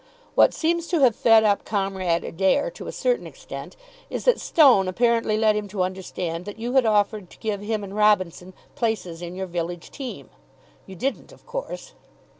What 0.33 0.51
seems 0.51 0.87
to 0.87 1.01
have 1.01 1.15
fed 1.15 1.43
up 1.43 1.63
Comrade 1.63 2.23
Adair, 2.23 2.71
to 2.71 2.87
a 2.87 2.91
certain 2.91 3.27
extent, 3.27 3.75
is 4.09 4.25
that 4.25 4.39
Stone 4.39 4.87
apparently 4.87 5.37
led 5.37 5.55
him 5.55 5.67
to 5.67 5.83
understand 5.83 6.45
that 6.45 6.57
you 6.57 6.73
had 6.73 6.87
offered 6.87 7.29
to 7.29 7.37
give 7.37 7.61
him 7.61 7.83
and 7.83 7.95
Robinson 7.95 8.55
places 8.73 9.21
in 9.21 9.35
your 9.35 9.45
village 9.45 9.91
team. 9.91 10.31
You 10.87 10.95
didn't, 10.95 11.31
of 11.31 11.45
course?" 11.45 11.93